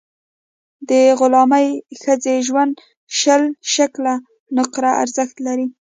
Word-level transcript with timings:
د 0.89 0.91
غلامي 1.19 1.67
ښځې 2.01 2.35
ژوند 2.47 2.73
شل 3.19 3.43
شِکِل 3.73 4.05
نقره 4.57 4.91
ارزښت 5.03 5.35
لري. 5.45 5.67